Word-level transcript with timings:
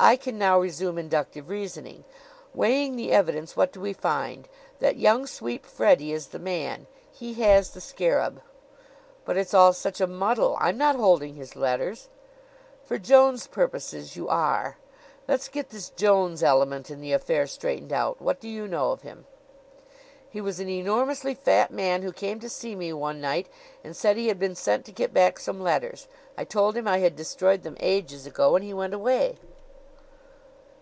I 0.00 0.14
can 0.14 0.38
now 0.38 0.60
resume 0.60 0.96
inductive 0.96 1.48
reasoning. 1.48 2.04
Weighing 2.54 2.94
the 2.94 3.10
evidence, 3.10 3.56
what 3.56 3.72
do 3.72 3.80
we 3.80 3.92
find? 3.92 4.46
That 4.78 4.94
young 4.96 5.26
sweep, 5.26 5.66
Freddie, 5.66 6.12
is 6.12 6.28
the 6.28 6.38
man. 6.38 6.86
He 7.10 7.34
has 7.42 7.70
the 7.70 7.80
scarab." 7.80 8.40
"But 9.24 9.36
it's 9.36 9.52
all 9.54 9.72
such 9.72 10.00
a 10.00 10.06
muddle. 10.06 10.56
I'm 10.60 10.78
not 10.78 10.94
holding 10.94 11.34
his 11.34 11.56
letters." 11.56 12.10
"For 12.84 12.96
Jones' 12.96 13.48
purposes 13.48 14.14
you 14.14 14.28
are. 14.28 14.76
Let's 15.26 15.48
get 15.48 15.70
this 15.70 15.88
Jones 15.90 16.44
element 16.44 16.90
in 16.92 17.00
the 17.00 17.12
affair 17.12 17.48
straightened 17.48 17.92
out. 17.92 18.22
What 18.22 18.38
do 18.38 18.48
you 18.48 18.68
know 18.68 18.92
of 18.92 19.02
him?" 19.02 19.26
"He 20.30 20.40
was 20.40 20.60
an 20.60 20.68
enormously 20.68 21.34
fat 21.34 21.72
man 21.72 22.02
who 22.02 22.12
came 22.12 22.38
to 22.38 22.48
see 22.48 22.76
me 22.76 22.92
one 22.92 23.20
night 23.20 23.48
and 23.82 23.96
said 23.96 24.16
he 24.16 24.28
had 24.28 24.38
been 24.38 24.54
sent 24.54 24.84
to 24.84 24.92
get 24.92 25.12
back 25.12 25.40
some 25.40 25.60
letters. 25.60 26.06
I 26.36 26.44
told 26.44 26.76
him 26.76 26.86
I 26.86 26.98
had 26.98 27.16
destroyed 27.16 27.64
them 27.64 27.76
ages 27.80 28.26
ago 28.26 28.54
and 28.54 28.64
he 28.64 28.72
went 28.72 28.94
away." 28.94 29.38